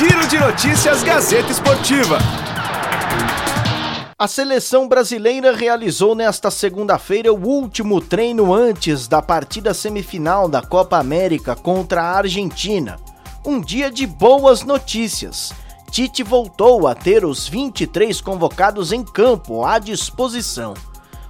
Giro 0.00 0.26
de 0.28 0.38
Notícias 0.38 1.02
Gazeta 1.02 1.52
Esportiva. 1.52 2.16
A 4.18 4.26
seleção 4.26 4.88
brasileira 4.88 5.54
realizou 5.54 6.14
nesta 6.14 6.50
segunda-feira 6.50 7.30
o 7.30 7.46
último 7.46 8.00
treino 8.00 8.54
antes 8.54 9.06
da 9.06 9.20
partida 9.20 9.74
semifinal 9.74 10.48
da 10.48 10.62
Copa 10.62 10.96
América 10.96 11.54
contra 11.54 12.00
a 12.00 12.16
Argentina. 12.16 12.98
Um 13.44 13.60
dia 13.60 13.90
de 13.90 14.06
boas 14.06 14.62
notícias. 14.62 15.52
Tite 15.90 16.22
voltou 16.22 16.88
a 16.88 16.94
ter 16.94 17.22
os 17.22 17.46
23 17.46 18.22
convocados 18.22 18.92
em 18.92 19.04
campo 19.04 19.66
à 19.66 19.78
disposição. 19.78 20.72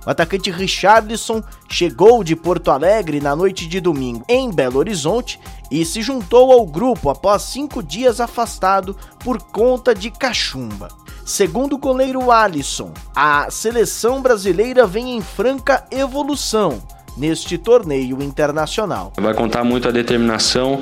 O 0.06 0.10
atacante 0.10 0.50
Richarlison 0.50 1.42
chegou 1.68 2.24
de 2.24 2.34
Porto 2.34 2.70
Alegre 2.70 3.20
na 3.20 3.36
noite 3.36 3.66
de 3.66 3.80
domingo 3.80 4.24
em 4.28 4.50
Belo 4.50 4.78
Horizonte 4.78 5.38
e 5.70 5.84
se 5.84 6.00
juntou 6.00 6.52
ao 6.52 6.64
grupo 6.66 7.10
após 7.10 7.42
cinco 7.42 7.82
dias 7.82 8.20
afastado 8.20 8.96
por 9.18 9.42
conta 9.42 9.94
de 9.94 10.10
cachumba. 10.10 10.88
Segundo 11.24 11.74
o 11.74 11.78
goleiro 11.78 12.30
Alisson, 12.30 12.92
a 13.14 13.50
seleção 13.50 14.22
brasileira 14.22 14.86
vem 14.86 15.16
em 15.16 15.20
franca 15.20 15.84
evolução 15.90 16.82
neste 17.20 17.58
torneio 17.58 18.22
internacional. 18.22 19.12
Vai 19.18 19.34
contar 19.34 19.62
muito 19.62 19.86
a 19.86 19.90
determinação, 19.90 20.80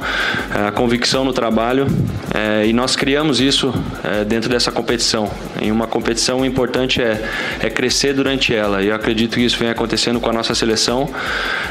a 0.54 0.70
convicção 0.70 1.24
no 1.24 1.32
trabalho 1.32 1.86
é, 2.32 2.64
e 2.66 2.72
nós 2.72 2.94
criamos 2.94 3.40
isso 3.40 3.74
é, 4.04 4.24
dentro 4.24 4.48
dessa 4.48 4.70
competição. 4.70 5.28
Em 5.60 5.72
uma 5.72 5.88
competição 5.88 6.40
o 6.40 6.46
importante 6.46 7.02
é, 7.02 7.28
é 7.60 7.68
crescer 7.68 8.12
durante 8.12 8.54
ela 8.54 8.80
e 8.82 8.88
eu 8.88 8.94
acredito 8.94 9.34
que 9.34 9.40
isso 9.40 9.58
vem 9.58 9.68
acontecendo 9.68 10.20
com 10.20 10.30
a 10.30 10.32
nossa 10.32 10.54
seleção. 10.54 11.08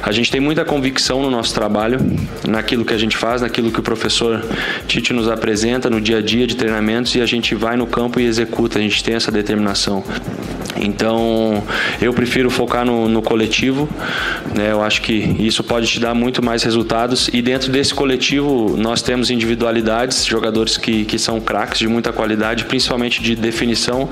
A 0.04 0.12
gente 0.12 0.30
tem 0.30 0.42
muita 0.42 0.66
convicção 0.66 1.22
no 1.22 1.32
nosso 1.32 1.54
trabalho, 1.54 2.00
naquilo 2.46 2.84
que 2.84 2.94
a 2.94 2.98
gente 2.98 3.16
faz, 3.16 3.42
naquilo 3.42 3.72
que 3.72 3.80
o 3.80 3.84
professor 3.84 4.44
Tite 4.86 5.14
nos 5.14 5.30
apresenta 5.30 5.90
no 5.90 6.02
dia 6.02 6.18
a 6.18 6.22
dia 6.22 6.46
de 6.46 6.58
treinamentos 6.58 7.16
e 7.16 7.22
a 7.22 7.26
gente 7.26 7.56
vai 7.56 7.78
no 7.78 7.88
campo 7.88 8.20
e 8.20 8.26
executa, 8.26 8.80
a 8.80 8.82
gente 8.82 9.02
tem 9.02 9.16
essa 9.16 9.32
determinação. 9.32 10.04
Então 10.80 11.64
eu 12.02 12.14
prefiro 12.14 12.50
focar 12.50 12.86
no, 12.86 13.08
no 13.08 13.22
coletivo, 13.22 13.90
né? 14.58 14.72
Eu 14.72 14.82
acho 14.82 15.02
que 15.02 15.14
isso 15.40 15.64
pode 15.64 15.88
te 15.88 16.00
dar 16.00 16.14
muito 16.14 16.44
mais 16.44 16.64
resultados 16.64 17.30
e 17.32 17.42
dentro 17.42 17.72
desse 17.72 17.94
coletivo 17.94 18.76
nós 18.76 19.02
temos 19.02 19.30
individualidades, 19.30 20.26
jogadores 20.26 20.76
que, 20.78 21.06
que 21.06 21.20
são 21.20 21.40
craques 21.40 21.80
de 21.80 21.88
muita 21.88 22.12
qualidade, 22.12 22.66
principalmente 22.66 23.22
de 23.22 23.36
definição 23.36 24.10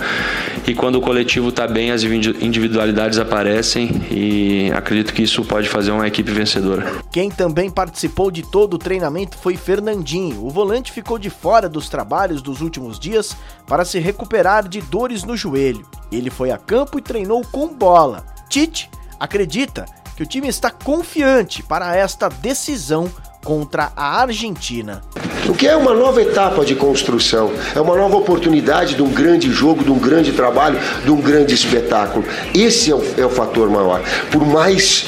e 0.67 0.73
quando 0.73 0.95
o 0.95 1.01
coletivo 1.01 1.49
está 1.49 1.67
bem 1.67 1.91
as 1.91 2.03
individualidades 2.03 3.17
aparecem 3.17 3.89
e 4.11 4.71
acredito 4.73 5.13
que 5.13 5.23
isso 5.23 5.43
pode 5.43 5.67
fazer 5.67 5.91
uma 5.91 6.07
equipe 6.07 6.31
vencedora. 6.31 7.03
Quem 7.11 7.29
também 7.29 7.69
participou 7.69 8.29
de 8.29 8.43
todo 8.43 8.75
o 8.75 8.77
treinamento 8.77 9.37
foi 9.37 9.57
Fernandinho. 9.57 10.45
O 10.45 10.49
volante 10.49 10.91
ficou 10.91 11.17
de 11.17 11.29
fora 11.29 11.67
dos 11.67 11.89
trabalhos 11.89 12.41
dos 12.41 12.61
últimos 12.61 12.99
dias 12.99 13.35
para 13.65 13.83
se 13.83 13.99
recuperar 13.99 14.67
de 14.67 14.79
dores 14.81 15.23
no 15.23 15.35
joelho. 15.35 15.85
Ele 16.11 16.29
foi 16.29 16.51
a 16.51 16.57
campo 16.57 16.99
e 16.99 17.01
treinou 17.01 17.41
com 17.51 17.67
bola. 17.73 18.23
Tite 18.47 18.89
acredita 19.19 19.85
que 20.15 20.23
o 20.23 20.25
time 20.25 20.47
está 20.47 20.71
confiante 20.71 21.61
para 21.61 21.95
esta 21.95 22.29
decisão 22.29 23.11
contra 23.43 23.91
a 23.95 24.21
Argentina. 24.21 25.01
O 25.47 25.53
que 25.53 25.67
é 25.67 25.75
uma 25.75 25.93
nova 25.93 26.21
etapa 26.21 26.65
de 26.65 26.73
construção, 26.73 27.53
é 27.75 27.79
uma 27.79 27.95
nova 27.95 28.17
oportunidade 28.17 28.95
de 28.95 29.03
um 29.03 29.09
grande 29.09 29.51
jogo, 29.51 29.83
de 29.83 29.91
um 29.91 29.99
grande 29.99 30.31
trabalho, 30.31 30.79
de 31.03 31.11
um 31.11 31.21
grande 31.21 31.53
espetáculo. 31.53 32.25
Esse 32.53 32.91
é 32.91 32.95
o, 32.95 33.03
é 33.17 33.25
o 33.25 33.29
fator 33.29 33.69
maior. 33.69 34.01
Por 34.31 34.43
mais 34.45 35.05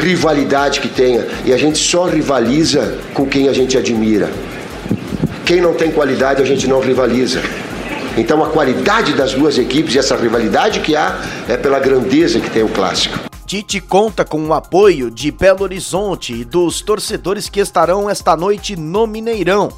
rivalidade 0.00 0.80
que 0.80 0.88
tenha, 0.88 1.26
e 1.44 1.52
a 1.52 1.58
gente 1.58 1.78
só 1.78 2.06
rivaliza 2.06 2.98
com 3.12 3.26
quem 3.26 3.48
a 3.48 3.52
gente 3.52 3.76
admira. 3.76 4.30
Quem 5.44 5.60
não 5.60 5.74
tem 5.74 5.90
qualidade, 5.90 6.40
a 6.40 6.46
gente 6.46 6.66
não 6.66 6.80
rivaliza. 6.80 7.42
Então 8.16 8.42
a 8.42 8.48
qualidade 8.48 9.12
das 9.12 9.34
duas 9.34 9.58
equipes 9.58 9.94
e 9.94 9.98
essa 9.98 10.16
rivalidade 10.16 10.80
que 10.80 10.96
há 10.96 11.18
é 11.48 11.56
pela 11.56 11.78
grandeza 11.78 12.40
que 12.40 12.48
tem 12.48 12.62
o 12.62 12.68
clássico. 12.68 13.31
Tite 13.52 13.82
conta 13.82 14.24
com 14.24 14.46
o 14.46 14.54
apoio 14.54 15.10
de 15.10 15.30
Belo 15.30 15.64
Horizonte 15.64 16.32
e 16.32 16.42
dos 16.42 16.80
torcedores 16.80 17.50
que 17.50 17.60
estarão 17.60 18.08
esta 18.08 18.34
noite 18.34 18.76
no 18.76 19.06
Mineirão. 19.06 19.70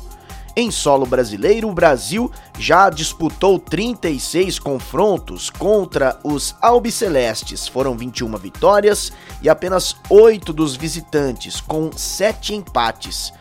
Em 0.55 0.71
solo 0.71 1.05
brasileiro, 1.05 1.69
o 1.69 1.75
Brasil 1.75 2.31
já 2.57 2.89
disputou 2.89 3.59
36 3.59 4.61
confrontos 4.61 5.51
contra 5.51 6.17
os 6.23 6.55
albicelestes. 6.63 7.67
Foram 7.67 7.97
21 7.97 8.37
vitórias 8.37 9.13
e 9.43 9.49
apenas 9.49 9.97
8 10.09 10.53
dos 10.53 10.77
visitantes, 10.77 11.61
com 11.61 11.91
7 11.91 12.55
empates. 12.55 13.33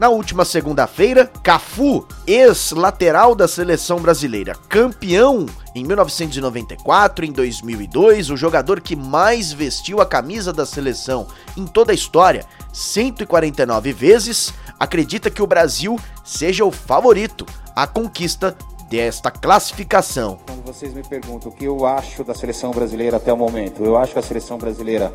Na 0.00 0.08
última 0.08 0.46
segunda-feira, 0.46 1.30
Cafu, 1.42 2.08
ex-lateral 2.26 3.34
da 3.34 3.46
seleção 3.46 4.00
brasileira, 4.00 4.54
campeão 4.66 5.44
em 5.74 5.84
1994, 5.84 7.24
em 7.24 7.32
2002, 7.32 8.30
o 8.30 8.36
jogador 8.36 8.80
que 8.80 8.94
mais 8.94 9.52
vestiu 9.52 10.00
a 10.00 10.06
camisa 10.06 10.52
da 10.52 10.66
seleção 10.66 11.26
em 11.56 11.66
toda 11.66 11.92
a 11.92 11.94
história, 11.94 12.44
149 12.72 13.92
vezes, 13.92 14.52
acredita 14.78 15.30
que 15.30 15.42
o 15.42 15.46
Brasil 15.46 15.98
seja 16.22 16.64
o 16.64 16.70
favorito 16.70 17.46
à 17.74 17.86
conquista 17.86 18.54
desta 18.90 19.30
classificação. 19.30 20.38
Quando 20.46 20.66
vocês 20.66 20.92
me 20.92 21.02
perguntam 21.02 21.50
o 21.50 21.54
que 21.54 21.64
eu 21.64 21.86
acho 21.86 22.22
da 22.22 22.34
seleção 22.34 22.70
brasileira 22.72 23.16
até 23.16 23.32
o 23.32 23.36
momento, 23.36 23.82
eu 23.82 23.96
acho 23.96 24.12
que 24.12 24.18
a 24.18 24.22
seleção 24.22 24.58
brasileira 24.58 25.10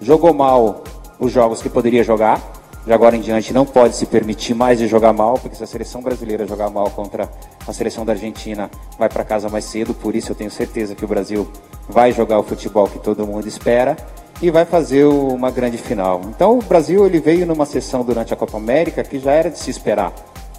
jogou 0.00 0.34
mal 0.34 0.82
os 1.20 1.30
jogos 1.30 1.62
que 1.62 1.68
poderia 1.68 2.02
jogar 2.02 2.59
de 2.86 2.92
agora 2.92 3.16
em 3.16 3.20
diante 3.20 3.52
não 3.52 3.66
pode 3.66 3.94
se 3.94 4.06
permitir 4.06 4.54
mais 4.54 4.78
de 4.78 4.86
jogar 4.86 5.12
mal, 5.12 5.34
porque 5.34 5.54
se 5.54 5.62
a 5.62 5.66
seleção 5.66 6.00
brasileira 6.00 6.46
jogar 6.46 6.70
mal 6.70 6.90
contra 6.90 7.30
a 7.66 7.72
seleção 7.72 8.04
da 8.04 8.12
Argentina, 8.12 8.70
vai 8.98 9.08
para 9.08 9.22
casa 9.22 9.48
mais 9.48 9.64
cedo. 9.64 9.92
Por 9.92 10.16
isso 10.16 10.32
eu 10.32 10.36
tenho 10.36 10.50
certeza 10.50 10.94
que 10.94 11.04
o 11.04 11.08
Brasil 11.08 11.46
vai 11.88 12.12
jogar 12.12 12.38
o 12.38 12.42
futebol 12.42 12.86
que 12.86 12.98
todo 12.98 13.26
mundo 13.26 13.46
espera 13.46 13.96
e 14.40 14.50
vai 14.50 14.64
fazer 14.64 15.04
uma 15.04 15.50
grande 15.50 15.76
final. 15.76 16.22
Então 16.28 16.58
o 16.58 16.62
Brasil 16.62 17.04
ele 17.04 17.20
veio 17.20 17.44
numa 17.44 17.66
sessão 17.66 18.02
durante 18.02 18.32
a 18.32 18.36
Copa 18.36 18.56
América 18.56 19.02
que 19.02 19.18
já 19.18 19.32
era 19.32 19.50
de 19.50 19.58
se 19.58 19.70
esperar, 19.70 20.12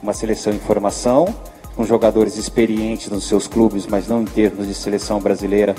uma 0.03 0.13
seleção 0.13 0.53
em 0.53 0.59
formação, 0.59 1.33
com 1.75 1.83
jogadores 1.83 2.37
experientes 2.37 3.09
nos 3.09 3.27
seus 3.27 3.47
clubes, 3.47 3.87
mas 3.87 4.07
não 4.07 4.21
em 4.21 4.25
termos 4.25 4.67
de 4.67 4.73
seleção 4.73 5.19
brasileira, 5.19 5.73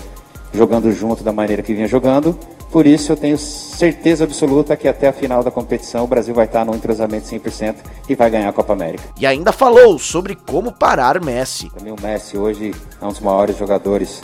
jogando 0.53 0.91
junto 0.91 1.23
da 1.23 1.33
maneira 1.33 1.63
que 1.63 1.73
vinha 1.75 1.87
jogando. 1.87 2.37
Por 2.73 2.87
isso 2.87 3.13
eu 3.13 3.17
tenho 3.17 3.37
certeza 3.37 4.25
absoluta 4.25 4.75
que 4.79 4.89
até 4.89 5.07
a 5.07 5.13
final 5.13 5.45
da 5.45 5.51
competição 5.51 6.05
o 6.05 6.07
Brasil 6.07 6.35
vai 6.35 6.47
estar 6.47 6.65
no 6.65 6.75
entrosamento 6.75 7.27
100% 7.27 7.77
e 8.09 8.15
vai 8.15 8.31
ganhar 8.31 8.49
a 8.49 8.53
Copa 8.53 8.73
América. 8.73 9.05
E 9.21 9.27
ainda 9.27 9.53
falou 9.53 9.99
sobre 9.99 10.35
como 10.35 10.73
parar 10.73 11.23
Messi. 11.23 11.69
Também 11.69 11.93
o 11.93 12.01
Messi 12.01 12.39
hoje 12.39 12.75
é 12.99 13.05
um 13.05 13.09
dos 13.09 13.21
maiores 13.21 13.59
jogadores 13.59 14.23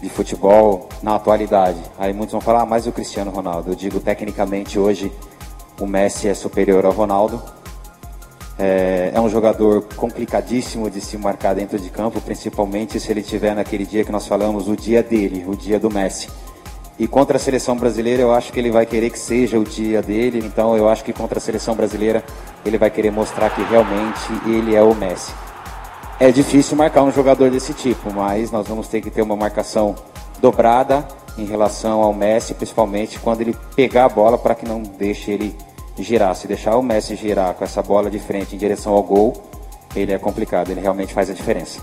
de 0.00 0.08
futebol 0.08 0.88
na 1.02 1.16
atualidade. 1.16 1.80
Aí 1.98 2.12
muitos 2.12 2.30
vão 2.30 2.40
falar, 2.40 2.62
ah, 2.62 2.66
mas 2.66 2.86
o 2.86 2.92
Cristiano 2.92 3.32
Ronaldo. 3.32 3.72
Eu 3.72 3.74
digo, 3.74 3.98
tecnicamente 3.98 4.78
hoje 4.78 5.10
o 5.80 5.84
Messi 5.84 6.28
é 6.28 6.34
superior 6.34 6.86
ao 6.86 6.92
Ronaldo. 6.92 7.42
É, 8.56 9.10
é, 9.12 9.20
um 9.20 9.28
jogador 9.28 9.82
complicadíssimo 9.96 10.88
de 10.88 11.00
se 11.00 11.18
marcar 11.18 11.54
dentro 11.54 11.76
de 11.76 11.90
campo, 11.90 12.20
principalmente 12.20 13.00
se 13.00 13.10
ele 13.10 13.22
tiver 13.22 13.52
naquele 13.54 13.84
dia 13.84 14.04
que 14.04 14.12
nós 14.12 14.28
falamos, 14.28 14.68
o 14.68 14.76
dia 14.76 15.02
dele, 15.02 15.44
o 15.48 15.56
dia 15.56 15.80
do 15.80 15.90
Messi. 15.90 16.28
E 17.00 17.08
contra 17.08 17.38
a 17.38 17.40
seleção 17.40 17.78
brasileira, 17.78 18.20
eu 18.20 18.30
acho 18.30 18.52
que 18.52 18.58
ele 18.60 18.70
vai 18.70 18.84
querer 18.84 19.08
que 19.08 19.18
seja 19.18 19.58
o 19.58 19.64
dia 19.64 20.02
dele. 20.02 20.38
Então, 20.44 20.76
eu 20.76 20.86
acho 20.86 21.02
que 21.02 21.14
contra 21.14 21.38
a 21.38 21.40
seleção 21.40 21.74
brasileira, 21.74 22.22
ele 22.62 22.76
vai 22.76 22.90
querer 22.90 23.10
mostrar 23.10 23.48
que 23.48 23.62
realmente 23.62 24.20
ele 24.44 24.76
é 24.76 24.82
o 24.82 24.94
Messi. 24.94 25.32
É 26.20 26.30
difícil 26.30 26.76
marcar 26.76 27.02
um 27.02 27.10
jogador 27.10 27.50
desse 27.50 27.72
tipo, 27.72 28.12
mas 28.12 28.50
nós 28.50 28.68
vamos 28.68 28.86
ter 28.86 29.00
que 29.00 29.10
ter 29.10 29.22
uma 29.22 29.34
marcação 29.34 29.94
dobrada 30.42 31.08
em 31.38 31.46
relação 31.46 32.02
ao 32.02 32.12
Messi, 32.12 32.52
principalmente 32.52 33.18
quando 33.18 33.40
ele 33.40 33.56
pegar 33.74 34.04
a 34.04 34.08
bola 34.10 34.36
para 34.36 34.54
que 34.54 34.68
não 34.68 34.82
deixe 34.82 35.30
ele 35.30 35.56
girar. 35.98 36.36
Se 36.36 36.46
deixar 36.46 36.76
o 36.76 36.82
Messi 36.82 37.16
girar 37.16 37.54
com 37.54 37.64
essa 37.64 37.82
bola 37.82 38.10
de 38.10 38.18
frente 38.18 38.54
em 38.54 38.58
direção 38.58 38.92
ao 38.92 39.02
gol, 39.02 39.32
ele 39.96 40.12
é 40.12 40.18
complicado, 40.18 40.70
ele 40.70 40.82
realmente 40.82 41.14
faz 41.14 41.30
a 41.30 41.32
diferença. 41.32 41.80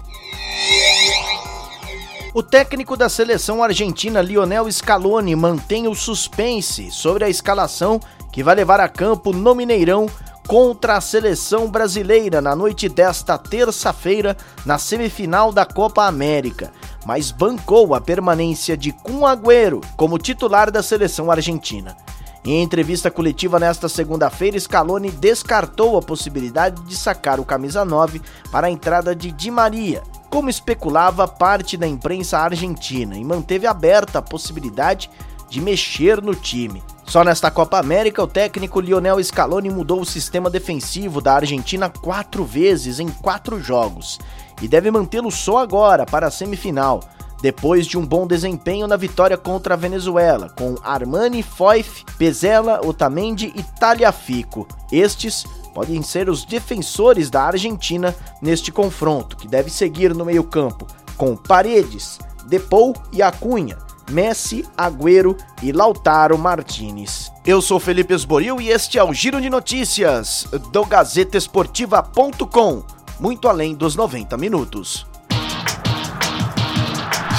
O 2.33 2.43
técnico 2.43 2.95
da 2.95 3.09
seleção 3.09 3.63
argentina 3.63 4.21
Lionel 4.21 4.71
Scaloni 4.71 5.35
mantém 5.35 5.87
o 5.87 5.95
suspense 5.95 6.91
sobre 6.91 7.23
a 7.23 7.29
escalação 7.29 7.99
que 8.31 8.43
vai 8.43 8.53
levar 8.53 8.79
a 8.79 8.89
campo 8.89 9.31
no 9.31 9.55
Mineirão 9.55 10.07
contra 10.47 10.97
a 10.97 11.01
seleção 11.01 11.69
brasileira 11.69 12.39
na 12.41 12.55
noite 12.55 12.87
desta 12.87 13.37
terça-feira 13.37 14.37
na 14.65 14.77
semifinal 14.77 15.51
da 15.51 15.65
Copa 15.65 16.05
América, 16.05 16.71
mas 17.05 17.31
bancou 17.31 17.95
a 17.95 18.01
permanência 18.01 18.77
de 18.77 18.91
Kun 18.91 19.25
Agüero 19.25 19.81
como 19.95 20.19
titular 20.19 20.69
da 20.69 20.83
seleção 20.83 21.31
argentina. 21.31 21.97
Em 22.45 22.63
entrevista 22.63 23.11
coletiva 23.11 23.59
nesta 23.59 23.89
segunda-feira, 23.89 24.57
Scaloni 24.57 25.11
descartou 25.11 25.97
a 25.97 26.01
possibilidade 26.01 26.81
de 26.83 26.95
sacar 26.95 27.39
o 27.41 27.45
camisa 27.45 27.83
9 27.83 28.21
para 28.51 28.67
a 28.67 28.71
entrada 28.71 29.13
de 29.13 29.31
Di 29.33 29.51
Maria, 29.51 30.01
como 30.29 30.49
especulava 30.49 31.27
parte 31.27 31.77
da 31.77 31.87
imprensa 31.87 32.39
argentina, 32.39 33.17
e 33.17 33.23
manteve 33.23 33.67
aberta 33.67 34.19
a 34.19 34.21
possibilidade 34.21 35.09
de 35.49 35.61
mexer 35.61 36.21
no 36.21 36.35
time. 36.35 36.83
Só 37.05 37.23
nesta 37.23 37.49
Copa 37.49 37.79
América, 37.79 38.21
o 38.21 38.27
técnico 38.27 38.81
Lionel 38.81 39.23
Scaloni 39.23 39.69
mudou 39.69 40.01
o 40.01 40.05
sistema 40.05 40.49
defensivo 40.49 41.21
da 41.21 41.35
Argentina 41.35 41.89
quatro 41.89 42.43
vezes 42.43 42.99
em 42.99 43.07
quatro 43.07 43.61
jogos 43.61 44.19
e 44.61 44.67
deve 44.67 44.91
mantê-lo 44.91 45.31
só 45.31 45.59
agora 45.59 46.05
para 46.05 46.27
a 46.27 46.31
semifinal, 46.31 47.01
depois 47.41 47.85
de 47.85 47.97
um 47.97 48.05
bom 48.05 48.25
desempenho 48.25 48.87
na 48.87 48.97
vitória 48.97 49.37
contra 49.37 49.75
a 49.75 49.77
Venezuela, 49.77 50.49
com 50.49 50.75
Armani, 50.83 51.43
Foyf, 51.43 52.03
Pezela, 52.17 52.81
Otamendi 52.85 53.53
e 53.55 53.63
Taliafico. 53.63 54.67
Estes 54.91 55.45
podem 55.77 56.01
ser 56.01 56.27
os 56.27 56.43
defensores 56.43 57.29
da 57.29 57.43
Argentina 57.43 58.15
neste 58.41 58.71
confronto, 58.71 59.37
que 59.37 59.47
deve 59.47 59.69
seguir 59.69 60.15
no 60.15 60.25
meio-campo, 60.25 60.87
com 61.15 61.35
Paredes, 61.35 62.17
Depou 62.47 62.95
e 63.13 63.21
Acunha, 63.21 63.77
Messi, 64.09 64.65
Agüero 64.75 65.37
e 65.61 65.71
Lautaro 65.71 66.35
Martinez. 66.35 67.31
Eu 67.45 67.61
sou 67.61 67.79
Felipe 67.79 68.11
Esboril 68.11 68.59
e 68.59 68.69
este 68.69 68.97
é 68.97 69.03
o 69.03 69.13
Giro 69.13 69.39
de 69.39 69.51
Notícias 69.51 70.47
do 70.71 70.83
GazeteEsportiva.com, 70.83 72.83
muito 73.19 73.47
além 73.47 73.75
dos 73.75 73.95
90 73.95 74.35
minutos. 74.35 75.05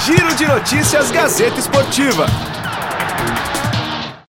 Giro 0.05 0.33
de 0.35 0.47
Notícias 0.47 1.11
Gazeta 1.11 1.59
Esportiva. 1.59 2.25